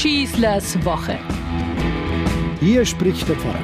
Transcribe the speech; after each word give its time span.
Schießlers 0.00 0.82
Woche. 0.82 1.18
Hier 2.58 2.86
spricht 2.86 3.28
der 3.28 3.36
Pfarrer. 3.36 3.60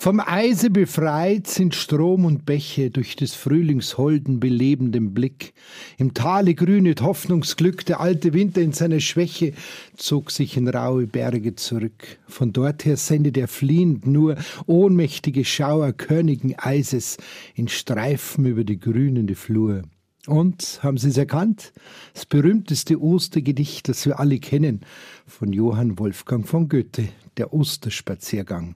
Vom 0.00 0.18
Eise 0.18 0.70
befreit 0.70 1.46
sind 1.46 1.76
Strom 1.76 2.24
und 2.24 2.46
Bäche 2.46 2.90
durch 2.90 3.14
des 3.14 3.36
Frühlingsholden 3.36 4.40
belebenden 4.40 5.14
Blick. 5.14 5.54
Im 5.98 6.14
Tale 6.14 6.56
grünet 6.56 7.00
Hoffnungsglück, 7.00 7.86
der 7.86 8.00
alte 8.00 8.32
Winter 8.34 8.60
in 8.60 8.72
seiner 8.72 8.98
Schwäche 8.98 9.52
zog 9.96 10.32
sich 10.32 10.56
in 10.56 10.66
raue 10.66 11.06
Berge 11.06 11.54
zurück. 11.54 12.18
Von 12.26 12.52
dort 12.52 12.84
her 12.84 12.96
sendet 12.96 13.36
er 13.36 13.46
fliehend 13.46 14.08
nur 14.08 14.34
ohnmächtige 14.66 15.44
Schauer 15.44 15.92
körnigen 15.92 16.58
Eises 16.58 17.18
in 17.54 17.68
Streifen 17.68 18.46
über 18.46 18.64
die 18.64 18.80
grünende 18.80 19.36
Flur. 19.36 19.84
Und, 20.26 20.80
haben 20.82 20.98
Sie 20.98 21.08
es 21.08 21.16
erkannt? 21.16 21.72
Das 22.14 22.26
berühmteste 22.26 23.00
Ostergedicht, 23.00 23.88
das 23.88 24.04
wir 24.06 24.18
alle 24.18 24.38
kennen, 24.38 24.80
von 25.26 25.52
Johann 25.52 25.98
Wolfgang 25.98 26.46
von 26.46 26.68
Goethe, 26.68 27.08
der 27.36 27.52
Osterspaziergang. 27.52 28.74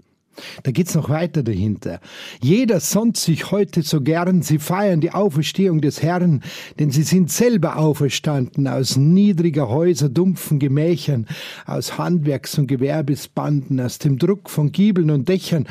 Da 0.63 0.71
geht's 0.71 0.95
noch 0.95 1.09
weiter 1.09 1.43
dahinter. 1.43 2.01
Jeder 2.41 2.81
sonnt 2.81 3.17
sich 3.17 3.51
heute 3.51 3.83
so 3.83 4.01
gern, 4.01 4.43
sie 4.43 4.59
feiern 4.59 5.01
die 5.01 5.11
Auferstehung 5.11 5.81
des 5.81 6.03
Herrn, 6.03 6.43
denn 6.79 6.91
sie 6.91 7.03
sind 7.03 7.31
selber 7.31 7.77
auferstanden 7.77 8.69
aus 8.69 8.97
niedriger 8.97 9.69
Häuser, 9.69 10.09
dumpfen 10.09 10.59
Gemächern, 10.59 11.27
aus 11.67 11.99
Handwerks- 11.99 12.59
und 12.59 12.69
Gewerbesbanden, 12.69 13.81
aus 13.81 13.99
dem 13.99 14.19
Druck 14.19 14.51
von 14.51 14.73
Giebeln 14.73 15.11
und 15.11 15.29
Dächern, 15.29 15.67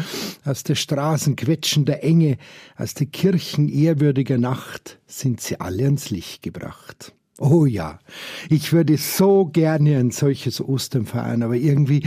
aus 0.46 0.64
der 0.64 0.76
Straßen 0.76 1.36
quetschender 1.36 2.04
Enge, 2.04 2.38
aus 2.78 2.94
der 2.94 3.08
Kirchen 3.08 3.70
ehrwürdiger 3.70 4.38
Nacht 4.38 5.00
sind 5.08 5.42
sie 5.42 5.60
alle 5.60 5.86
ans 5.86 6.10
Licht 6.10 6.44
gebracht. 6.44 7.14
Oh 7.40 7.66
ja, 7.66 8.00
ich 8.50 8.74
würde 8.74 8.98
so 8.98 9.46
gerne 9.46 9.98
ein 9.98 10.12
solches 10.12 10.60
Ostern 10.60 11.06
feiern, 11.06 11.42
aber 11.42 11.56
irgendwie 11.56 12.04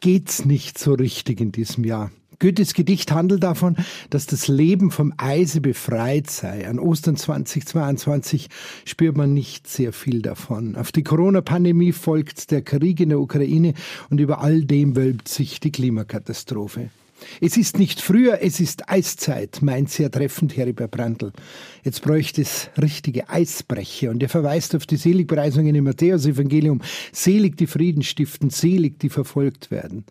geht's 0.00 0.44
nicht 0.44 0.78
so 0.78 0.94
richtig 0.94 1.40
in 1.40 1.52
diesem 1.52 1.84
Jahr. 1.84 2.10
Goethes 2.40 2.72
Gedicht 2.72 3.10
handelt 3.10 3.42
davon, 3.42 3.76
dass 4.10 4.26
das 4.26 4.46
Leben 4.46 4.92
vom 4.92 5.12
Eise 5.16 5.60
befreit 5.60 6.30
sei. 6.30 6.68
An 6.68 6.78
Ostern 6.78 7.16
2022 7.16 8.48
spürt 8.84 9.16
man 9.16 9.34
nicht 9.34 9.66
sehr 9.66 9.92
viel 9.92 10.22
davon. 10.22 10.76
Auf 10.76 10.92
die 10.92 11.02
Corona-Pandemie 11.02 11.90
folgt 11.90 12.52
der 12.52 12.62
Krieg 12.62 13.00
in 13.00 13.08
der 13.08 13.18
Ukraine 13.18 13.74
und 14.08 14.20
über 14.20 14.40
all 14.40 14.62
dem 14.62 14.94
wölbt 14.94 15.26
sich 15.26 15.58
die 15.58 15.72
Klimakatastrophe. 15.72 16.90
Es 17.40 17.56
ist 17.56 17.78
nicht 17.78 18.00
früher, 18.00 18.38
es 18.42 18.60
ist 18.60 18.88
Eiszeit, 18.88 19.62
meint 19.62 19.90
sehr 19.90 20.10
treffend 20.10 20.56
Heribert 20.56 20.90
Brandl. 20.90 21.32
Jetzt 21.84 22.02
bräuchte 22.02 22.42
es 22.42 22.70
richtige 22.80 23.28
Eisbrecher 23.28 24.10
und 24.10 24.22
er 24.22 24.28
verweist 24.28 24.74
auf 24.74 24.86
die 24.86 24.96
Seligpreisungen 24.96 25.74
im 25.74 25.84
Matthäus-Evangelium. 25.84 26.80
Selig 27.12 27.56
die 27.56 27.66
Frieden 27.66 28.02
stiften, 28.02 28.50
selig 28.50 28.98
die 29.00 29.08
verfolgt 29.08 29.70
werden. 29.70 30.04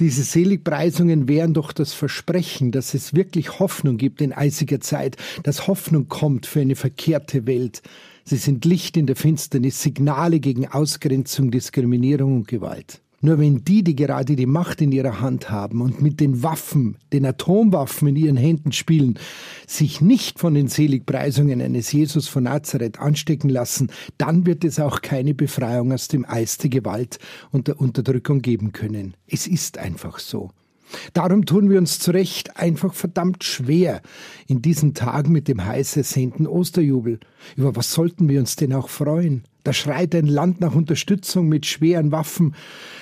Diese 0.00 0.22
Seligpreisungen 0.22 1.28
wären 1.28 1.54
doch 1.54 1.72
das 1.72 1.92
Versprechen, 1.92 2.72
dass 2.72 2.94
es 2.94 3.14
wirklich 3.14 3.58
Hoffnung 3.58 3.96
gibt 3.96 4.20
in 4.20 4.32
eisiger 4.32 4.80
Zeit, 4.80 5.16
dass 5.42 5.66
Hoffnung 5.66 6.08
kommt 6.08 6.46
für 6.46 6.60
eine 6.60 6.76
verkehrte 6.76 7.46
Welt. 7.46 7.82
Sie 8.24 8.36
sind 8.36 8.64
Licht 8.64 8.96
in 8.96 9.06
der 9.06 9.16
Finsternis, 9.16 9.82
Signale 9.82 10.40
gegen 10.40 10.66
Ausgrenzung, 10.66 11.50
Diskriminierung 11.50 12.36
und 12.36 12.48
Gewalt. 12.48 13.00
Nur 13.20 13.38
wenn 13.40 13.64
die, 13.64 13.82
die 13.82 13.96
gerade 13.96 14.36
die 14.36 14.46
Macht 14.46 14.80
in 14.80 14.92
ihrer 14.92 15.20
Hand 15.20 15.50
haben 15.50 15.80
und 15.80 16.00
mit 16.00 16.20
den 16.20 16.44
Waffen, 16.44 16.96
den 17.12 17.26
Atomwaffen 17.26 18.08
in 18.08 18.16
ihren 18.16 18.36
Händen 18.36 18.70
spielen, 18.70 19.18
sich 19.66 20.00
nicht 20.00 20.38
von 20.38 20.54
den 20.54 20.68
Seligpreisungen 20.68 21.60
eines 21.60 21.90
Jesus 21.90 22.28
von 22.28 22.44
Nazareth 22.44 23.00
anstecken 23.00 23.50
lassen, 23.50 23.90
dann 24.18 24.46
wird 24.46 24.64
es 24.64 24.78
auch 24.78 25.02
keine 25.02 25.34
Befreiung 25.34 25.92
aus 25.92 26.06
dem 26.06 26.24
Eis 26.24 26.58
der 26.58 26.70
Gewalt 26.70 27.18
und 27.50 27.66
der 27.66 27.80
Unterdrückung 27.80 28.40
geben 28.40 28.70
können. 28.70 29.14
Es 29.26 29.48
ist 29.48 29.78
einfach 29.78 30.20
so. 30.20 30.50
Darum 31.12 31.44
tun 31.44 31.70
wir 31.70 31.78
uns 31.78 31.98
zu 31.98 32.12
Recht 32.12 32.56
einfach 32.56 32.94
verdammt 32.94 33.42
schwer 33.42 34.00
in 34.46 34.62
diesen 34.62 34.94
Tagen 34.94 35.32
mit 35.32 35.48
dem 35.48 35.64
heiß 35.64 35.96
ersehnten 35.96 36.46
Osterjubel. 36.46 37.18
Über 37.56 37.74
was 37.74 37.92
sollten 37.92 38.28
wir 38.28 38.38
uns 38.38 38.56
denn 38.56 38.72
auch 38.72 38.88
freuen? 38.88 39.42
Da 39.64 39.72
schreit 39.72 40.14
ein 40.14 40.26
Land 40.26 40.60
nach 40.60 40.74
Unterstützung 40.74 41.48
mit 41.48 41.66
schweren 41.66 42.12
Waffen. 42.12 42.54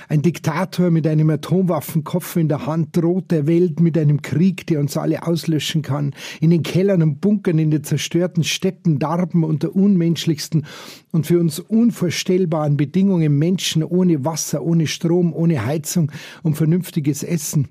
Ein 0.09 0.22
Diktator 0.22 0.91
mit 0.91 1.06
einem 1.06 1.31
Atomwaffenkopf 1.31 2.37
in 2.37 2.49
der 2.49 2.67
Hand 2.67 2.97
droht 2.97 3.31
der 3.31 3.47
Welt 3.47 3.81
mit 3.81 3.99
einem 3.99 4.22
Krieg, 4.22 4.66
der 4.66 4.81
uns 4.81 4.97
alle 4.97 5.27
auslöschen 5.27 5.83
kann. 5.83 6.15
In 6.41 6.50
den 6.50 6.62
Kellern 6.62 7.03
und 7.03 7.21
Bunkern, 7.21 7.59
in 7.59 7.71
den 7.71 7.84
zerstörten 7.84 8.45
Städten 8.45 8.99
darben 8.99 9.45
unter 9.45 9.75
unmenschlichsten 9.75 10.65
und 11.12 11.27
für 11.27 11.41
uns 11.41 11.59
unvorstellbaren 11.59 12.77
Bedingungen 12.77 13.39
Menschen 13.39 13.83
ohne 13.83 14.25
Wasser, 14.25 14.62
ohne 14.62 14.87
Strom, 14.87 15.34
ohne 15.34 15.66
Heizung 15.66 16.11
und 16.43 16.56
vernünftiges 16.56 17.22
Essen. 17.22 17.69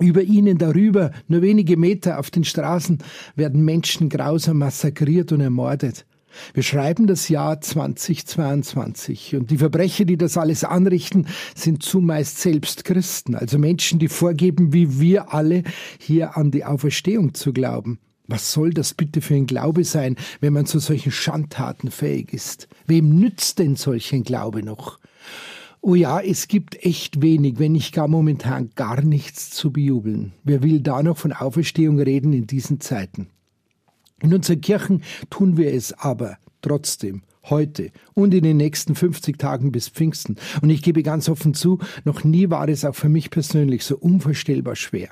Über 0.00 0.22
ihnen 0.22 0.56
darüber, 0.56 1.10
nur 1.28 1.42
wenige 1.42 1.76
Meter 1.76 2.18
auf 2.18 2.30
den 2.30 2.44
Straßen, 2.44 2.98
werden 3.36 3.64
Menschen 3.64 4.08
grausam 4.08 4.58
massakriert 4.58 5.30
und 5.32 5.42
ermordet. 5.42 6.06
Wir 6.54 6.62
schreiben 6.62 7.06
das 7.06 7.28
Jahr 7.28 7.60
2022 7.60 9.36
und 9.36 9.50
die 9.50 9.58
Verbrecher, 9.58 10.04
die 10.04 10.16
das 10.16 10.36
alles 10.36 10.64
anrichten, 10.64 11.26
sind 11.54 11.82
zumeist 11.82 12.38
selbst 12.38 12.84
Christen, 12.84 13.34
also 13.34 13.58
Menschen, 13.58 13.98
die 13.98 14.08
vorgeben, 14.08 14.72
wie 14.72 15.00
wir 15.00 15.32
alle, 15.32 15.62
hier 15.98 16.36
an 16.36 16.50
die 16.50 16.64
Auferstehung 16.64 17.34
zu 17.34 17.52
glauben. 17.52 17.98
Was 18.26 18.52
soll 18.52 18.70
das 18.70 18.94
bitte 18.94 19.20
für 19.20 19.34
ein 19.34 19.46
Glaube 19.46 19.82
sein, 19.82 20.14
wenn 20.40 20.52
man 20.52 20.64
zu 20.64 20.78
solchen 20.78 21.10
Schandtaten 21.10 21.90
fähig 21.90 22.32
ist? 22.32 22.68
Wem 22.86 23.16
nützt 23.18 23.58
denn 23.58 23.74
solch 23.74 24.12
ein 24.12 24.22
Glaube 24.22 24.62
noch? 24.62 25.00
Oh 25.82 25.94
ja, 25.94 26.20
es 26.20 26.46
gibt 26.46 26.84
echt 26.84 27.22
wenig, 27.22 27.58
wenn 27.58 27.72
nicht 27.72 27.94
gar 27.94 28.06
momentan 28.06 28.70
gar 28.76 29.00
nichts 29.00 29.50
zu 29.50 29.72
bejubeln. 29.72 30.32
Wer 30.44 30.62
will 30.62 30.80
da 30.80 31.02
noch 31.02 31.16
von 31.16 31.32
Auferstehung 31.32 31.98
reden 31.98 32.32
in 32.32 32.46
diesen 32.46 32.80
Zeiten? 32.80 33.30
In 34.22 34.34
unseren 34.34 34.60
Kirchen 34.60 35.02
tun 35.30 35.56
wir 35.56 35.72
es 35.72 35.92
aber 35.92 36.38
trotzdem 36.62 37.22
heute 37.44 37.90
und 38.14 38.34
in 38.34 38.44
den 38.44 38.58
nächsten 38.58 38.94
50 38.94 39.38
Tagen 39.38 39.72
bis 39.72 39.88
Pfingsten. 39.88 40.36
Und 40.60 40.70
ich 40.70 40.82
gebe 40.82 41.02
ganz 41.02 41.28
offen 41.28 41.54
zu, 41.54 41.78
noch 42.04 42.24
nie 42.24 42.50
war 42.50 42.68
es 42.68 42.84
auch 42.84 42.94
für 42.94 43.08
mich 43.08 43.30
persönlich 43.30 43.84
so 43.84 43.96
unvorstellbar 43.96 44.76
schwer. 44.76 45.10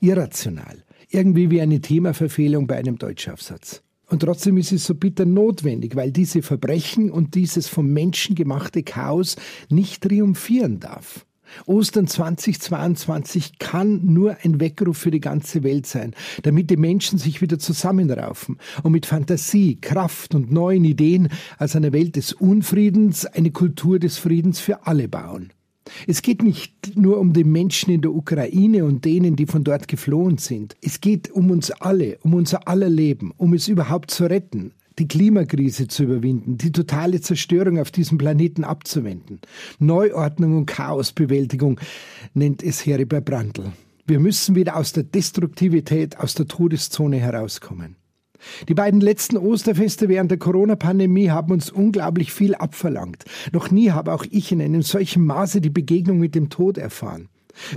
Irrational. 0.00 0.84
Irgendwie 1.08 1.50
wie 1.50 1.60
eine 1.60 1.80
Themaverfehlung 1.80 2.66
bei 2.66 2.76
einem 2.76 2.98
Deutschaufsatz. 2.98 3.82
Und 4.08 4.20
trotzdem 4.20 4.58
ist 4.58 4.72
es 4.72 4.84
so 4.84 4.94
bitter 4.94 5.24
notwendig, 5.24 5.96
weil 5.96 6.12
diese 6.12 6.42
Verbrechen 6.42 7.10
und 7.10 7.34
dieses 7.34 7.68
vom 7.68 7.92
Menschen 7.92 8.34
gemachte 8.34 8.82
Chaos 8.82 9.36
nicht 9.70 10.02
triumphieren 10.02 10.80
darf. 10.80 11.24
Ostern 11.66 12.06
2022 12.06 13.58
kann 13.58 14.00
nur 14.04 14.36
ein 14.42 14.60
Weckruf 14.60 14.98
für 14.98 15.10
die 15.10 15.20
ganze 15.20 15.62
Welt 15.62 15.86
sein, 15.86 16.14
damit 16.42 16.70
die 16.70 16.76
Menschen 16.76 17.18
sich 17.18 17.40
wieder 17.40 17.58
zusammenraufen 17.58 18.58
und 18.82 18.92
mit 18.92 19.06
Fantasie, 19.06 19.78
Kraft 19.80 20.34
und 20.34 20.52
neuen 20.52 20.84
Ideen 20.84 21.28
aus 21.58 21.76
einer 21.76 21.92
Welt 21.92 22.16
des 22.16 22.32
Unfriedens 22.32 23.26
eine 23.26 23.50
Kultur 23.50 23.98
des 23.98 24.18
Friedens 24.18 24.60
für 24.60 24.86
alle 24.86 25.08
bauen. 25.08 25.52
Es 26.06 26.22
geht 26.22 26.42
nicht 26.42 26.96
nur 26.96 27.18
um 27.18 27.32
die 27.32 27.44
Menschen 27.44 27.92
in 27.92 28.00
der 28.00 28.14
Ukraine 28.14 28.84
und 28.84 29.04
denen, 29.04 29.36
die 29.36 29.46
von 29.46 29.64
dort 29.64 29.86
geflohen 29.88 30.38
sind. 30.38 30.76
Es 30.80 31.00
geht 31.00 31.30
um 31.30 31.50
uns 31.50 31.70
alle, 31.70 32.18
um 32.22 32.34
unser 32.34 32.66
aller 32.68 32.88
Leben, 32.88 33.32
um 33.36 33.52
es 33.52 33.68
überhaupt 33.68 34.10
zu 34.10 34.24
retten, 34.24 34.72
die 34.98 35.08
Klimakrise 35.08 35.88
zu 35.88 36.04
überwinden, 36.04 36.58
die 36.58 36.72
totale 36.72 37.20
Zerstörung 37.20 37.78
auf 37.78 37.90
diesem 37.90 38.18
Planeten 38.18 38.64
abzuwenden. 38.64 39.40
Neuordnung 39.78 40.58
und 40.58 40.66
Chaosbewältigung 40.66 41.80
nennt 42.32 42.62
es 42.62 42.86
Heribert 42.86 43.24
Brandl. 43.24 43.72
Wir 44.06 44.20
müssen 44.20 44.54
wieder 44.54 44.76
aus 44.76 44.92
der 44.92 45.04
Destruktivität, 45.04 46.18
aus 46.18 46.34
der 46.34 46.46
Todeszone 46.46 47.16
herauskommen. 47.16 47.96
Die 48.68 48.74
beiden 48.74 49.00
letzten 49.00 49.38
Osterfeste 49.38 50.08
während 50.08 50.30
der 50.30 50.38
Corona-Pandemie 50.38 51.30
haben 51.30 51.52
uns 51.52 51.70
unglaublich 51.70 52.32
viel 52.32 52.54
abverlangt. 52.54 53.24
Noch 53.52 53.70
nie 53.70 53.90
habe 53.90 54.12
auch 54.12 54.26
ich 54.30 54.52
in 54.52 54.60
einem 54.60 54.82
solchen 54.82 55.24
Maße 55.24 55.62
die 55.62 55.70
Begegnung 55.70 56.18
mit 56.18 56.34
dem 56.34 56.50
Tod 56.50 56.76
erfahren. 56.76 57.28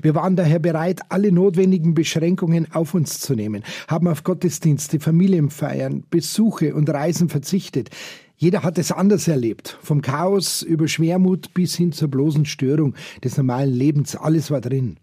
Wir 0.02 0.16
waren 0.16 0.36
daher 0.36 0.60
bereit, 0.60 1.02
alle 1.10 1.32
notwendigen 1.32 1.94
Beschränkungen 1.94 2.68
auf 2.72 2.94
uns 2.94 3.20
zu 3.20 3.36
nehmen, 3.36 3.64
haben 3.88 4.08
auf 4.08 4.24
Gottesdienste, 4.24 5.00
Familienfeiern, 5.00 6.04
Besuche 6.10 6.76
und 6.76 6.90
Reisen 6.90 7.30
verzichtet. 7.30 7.90
Jeder 8.36 8.62
hat 8.62 8.78
es 8.78 8.92
anders 8.92 9.28
erlebt. 9.28 9.80
Vom 9.82 10.02
Chaos 10.02 10.62
über 10.62 10.88
Schwermut 10.88 11.54
bis 11.56 11.76
hin 11.76 11.92
zur 11.92 12.08
bloßen 12.10 12.46
Störung 12.46 12.94
des 13.24 13.36
normalen 13.38 13.74
Lebens. 13.74 14.16
Alles 14.16 14.52
war 14.52 14.62
drin. 14.62 14.98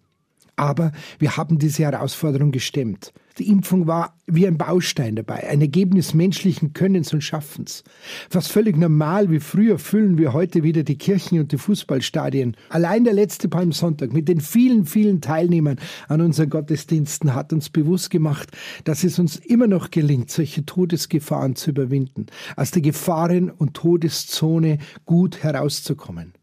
Aber 0.57 0.93
wir 1.19 1.37
haben 1.37 1.59
diese 1.59 1.83
Herausforderung 1.83 2.53
gestemmt. 2.53 3.13
Die 3.39 3.49
Impfung 3.49 3.89
war 3.89 4.17
wie 4.27 4.47
ein 4.47 4.59
Baustein 4.59 5.17
dabei, 5.17 5.49
ein 5.49 5.61
Ergebnis 5.61 6.15
menschlichen 6.15 6.73
Könnens 6.73 7.13
und 7.13 7.23
Schaffens. 7.23 7.83
Fast 8.31 8.53
völlig 8.53 8.77
normal 8.77 9.29
wie 9.29 9.41
früher 9.41 9.81
füllen 9.81 10.19
wir 10.19 10.33
heute 10.33 10.63
wieder 10.63 10.85
die 10.85 10.97
Kirchen 10.97 11.41
und 11.41 11.51
die 11.51 11.59
Fußballstadien. 11.59 12.57
Allein 12.69 13.03
der 13.03 13.13
letzte 13.13 13.49
Palmsonntag 13.49 14.13
mit 14.13 14.29
den 14.29 14.41
vielen, 14.41 14.87
vielen 14.87 15.21
Teilnehmern 15.21 15.81
an 16.07 16.21
unseren 16.21 16.49
Gottesdiensten 16.49 17.35
hat 17.35 17.53
uns 17.53 17.71
bewusst 17.71 18.11
gemacht, 18.11 18.51
dass 18.85 19.03
es 19.03 19.19
uns 19.19 19.37
immer 19.37 19.67
noch 19.67 19.91
gelingt, 19.91 20.31
solche 20.31 20.65
Todesgefahren 20.65 21.57
zu 21.57 21.71
überwinden, 21.71 22.27
aus 22.55 22.71
der 22.71 22.83
Gefahren- 22.83 23.51
und 23.51 23.75
Todeszone 23.75 24.79
gut 25.07 25.43
herauszukommen. 25.43 26.35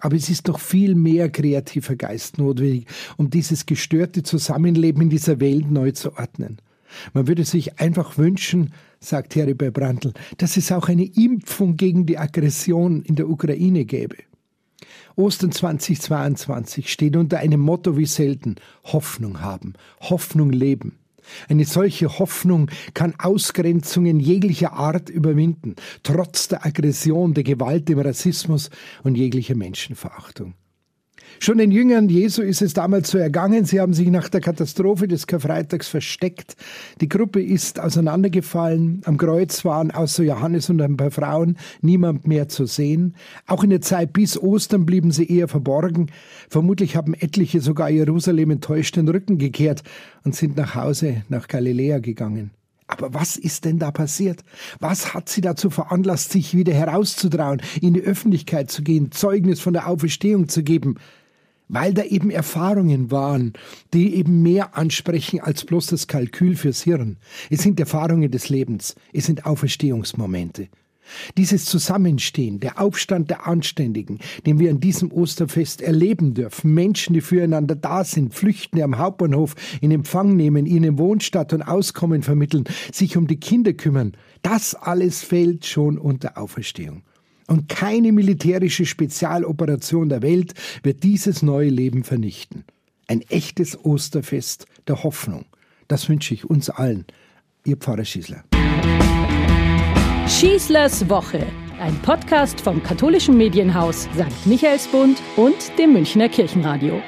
Aber 0.00 0.16
es 0.16 0.28
ist 0.28 0.48
doch 0.48 0.58
viel 0.58 0.94
mehr 0.94 1.30
kreativer 1.30 1.96
Geist 1.96 2.38
notwendig, 2.38 2.86
um 3.16 3.30
dieses 3.30 3.66
gestörte 3.66 4.22
Zusammenleben 4.22 5.02
in 5.02 5.10
dieser 5.10 5.40
Welt 5.40 5.70
neu 5.70 5.92
zu 5.92 6.16
ordnen. 6.16 6.58
Man 7.12 7.28
würde 7.28 7.44
sich 7.44 7.78
einfach 7.78 8.18
wünschen, 8.18 8.72
sagt 8.98 9.36
Heribert 9.36 9.74
Brandl, 9.74 10.12
dass 10.38 10.56
es 10.56 10.72
auch 10.72 10.88
eine 10.88 11.04
Impfung 11.04 11.76
gegen 11.76 12.06
die 12.06 12.18
Aggression 12.18 13.02
in 13.02 13.14
der 13.14 13.28
Ukraine 13.28 13.84
gäbe. 13.84 14.16
Ostern 15.16 15.52
2022 15.52 16.90
steht 16.90 17.16
unter 17.16 17.38
einem 17.38 17.60
Motto 17.60 17.96
wie 17.96 18.06
selten 18.06 18.56
Hoffnung 18.84 19.40
haben, 19.40 19.74
Hoffnung 20.00 20.50
leben. 20.50 20.98
Eine 21.48 21.64
solche 21.64 22.18
Hoffnung 22.18 22.70
kann 22.94 23.14
Ausgrenzungen 23.18 24.20
jeglicher 24.20 24.72
Art 24.72 25.08
überwinden, 25.08 25.76
trotz 26.02 26.48
der 26.48 26.64
Aggression, 26.64 27.34
der 27.34 27.44
Gewalt, 27.44 27.88
dem 27.88 27.98
Rassismus 27.98 28.70
und 29.02 29.16
jeglicher 29.16 29.54
Menschenverachtung. 29.54 30.54
Schon 31.38 31.58
den 31.58 31.70
Jüngern 31.70 32.08
Jesu 32.08 32.42
ist 32.42 32.60
es 32.60 32.74
damals 32.74 33.10
so 33.10 33.18
ergangen. 33.18 33.64
Sie 33.64 33.80
haben 33.80 33.94
sich 33.94 34.08
nach 34.08 34.28
der 34.28 34.40
Katastrophe 34.40 35.08
des 35.08 35.26
Karfreitags 35.26 35.88
versteckt. 35.88 36.56
Die 37.00 37.08
Gruppe 37.08 37.42
ist 37.42 37.80
auseinandergefallen. 37.80 39.02
Am 39.04 39.16
Kreuz 39.16 39.64
waren 39.64 39.90
außer 39.90 40.24
Johannes 40.24 40.68
und 40.68 40.82
ein 40.82 40.96
paar 40.96 41.10
Frauen 41.10 41.56
niemand 41.80 42.26
mehr 42.26 42.48
zu 42.48 42.66
sehen. 42.66 43.14
Auch 43.46 43.64
in 43.64 43.70
der 43.70 43.80
Zeit 43.80 44.12
bis 44.12 44.38
Ostern 44.38 44.84
blieben 44.84 45.12
sie 45.12 45.30
eher 45.30 45.48
verborgen. 45.48 46.10
Vermutlich 46.48 46.96
haben 46.96 47.14
etliche 47.14 47.60
sogar 47.60 47.90
Jerusalem 47.90 48.50
enttäuscht 48.50 48.96
den 48.96 49.08
Rücken 49.08 49.38
gekehrt 49.38 49.82
und 50.24 50.34
sind 50.34 50.56
nach 50.56 50.74
Hause 50.74 51.22
nach 51.28 51.48
Galiläa 51.48 52.00
gegangen. 52.00 52.50
Aber 52.90 53.14
was 53.14 53.36
ist 53.36 53.64
denn 53.64 53.78
da 53.78 53.92
passiert? 53.92 54.42
Was 54.80 55.14
hat 55.14 55.28
sie 55.28 55.40
dazu 55.40 55.70
veranlasst, 55.70 56.32
sich 56.32 56.56
wieder 56.56 56.74
herauszutrauen, 56.74 57.62
in 57.80 57.94
die 57.94 58.02
Öffentlichkeit 58.02 58.70
zu 58.70 58.82
gehen, 58.82 59.12
Zeugnis 59.12 59.60
von 59.60 59.72
der 59.72 59.86
Auferstehung 59.86 60.48
zu 60.48 60.64
geben? 60.64 60.96
Weil 61.70 61.94
da 61.94 62.02
eben 62.02 62.30
Erfahrungen 62.30 63.10
waren, 63.10 63.52
die 63.94 64.14
eben 64.16 64.42
mehr 64.42 64.76
ansprechen 64.76 65.40
als 65.40 65.64
bloß 65.64 65.86
das 65.86 66.08
Kalkül 66.08 66.56
fürs 66.56 66.82
Hirn. 66.82 67.16
Es 67.48 67.62
sind 67.62 67.78
Erfahrungen 67.78 68.30
des 68.30 68.48
Lebens, 68.48 68.96
es 69.12 69.26
sind 69.26 69.46
Auferstehungsmomente. 69.46 70.68
Dieses 71.36 71.64
Zusammenstehen, 71.64 72.60
der 72.60 72.80
Aufstand 72.80 73.30
der 73.30 73.46
Anständigen, 73.46 74.18
den 74.46 74.58
wir 74.58 74.70
an 74.70 74.80
diesem 74.80 75.10
Osterfest 75.12 75.82
erleben 75.82 76.34
dürfen, 76.34 76.72
Menschen, 76.72 77.14
die 77.14 77.20
füreinander 77.20 77.74
da 77.74 78.04
sind, 78.04 78.34
Flüchtende 78.34 78.84
am 78.84 78.98
Hauptbahnhof 78.98 79.54
in 79.80 79.90
Empfang 79.90 80.36
nehmen, 80.36 80.66
ihnen 80.66 80.98
Wohnstatt 80.98 81.52
und 81.52 81.62
Auskommen 81.62 82.22
vermitteln, 82.22 82.64
sich 82.92 83.16
um 83.16 83.26
die 83.26 83.40
Kinder 83.40 83.72
kümmern, 83.72 84.12
das 84.42 84.74
alles 84.74 85.22
fällt 85.22 85.66
schon 85.66 85.98
unter 85.98 86.38
Auferstehung. 86.38 87.02
Und 87.50 87.68
keine 87.68 88.12
militärische 88.12 88.86
Spezialoperation 88.86 90.08
der 90.08 90.22
Welt 90.22 90.54
wird 90.84 91.02
dieses 91.02 91.42
neue 91.42 91.68
Leben 91.68 92.04
vernichten. 92.04 92.64
Ein 93.08 93.22
echtes 93.22 93.84
Osterfest 93.84 94.66
der 94.86 95.02
Hoffnung. 95.02 95.46
Das 95.88 96.08
wünsche 96.08 96.32
ich 96.32 96.48
uns 96.48 96.70
allen. 96.70 97.06
Ihr 97.64 97.76
Pfarrer 97.76 98.04
Schießler. 98.04 98.44
Schießlers 100.28 101.08
Woche. 101.08 101.44
Ein 101.80 101.96
Podcast 102.02 102.60
vom 102.60 102.80
katholischen 102.84 103.36
Medienhaus 103.36 104.02
St. 104.14 104.46
Michaelsbund 104.46 105.20
und 105.36 105.56
dem 105.76 105.94
Münchner 105.94 106.28
Kirchenradio. 106.28 107.02